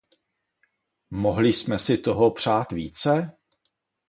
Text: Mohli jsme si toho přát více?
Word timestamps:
Mohli 1.13 1.53
jsme 1.53 1.79
si 1.79 1.97
toho 1.97 2.31
přát 2.31 2.71
více? 2.71 3.37